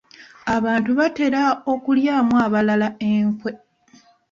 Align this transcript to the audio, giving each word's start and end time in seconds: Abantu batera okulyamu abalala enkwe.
Abantu 0.55 0.91
batera 0.99 1.41
okulyamu 1.73 2.35
abalala 2.45 2.89
enkwe. 3.11 3.51